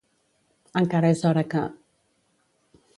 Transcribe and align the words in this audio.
Encara 0.81 1.13
és 1.17 1.23
hora 1.31 1.45
que. 1.53 1.65